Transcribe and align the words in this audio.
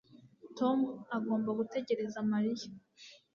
Tom 0.57 0.77
agomba 1.17 1.49
gutegereza 1.59 2.17
Mariya 2.31 2.67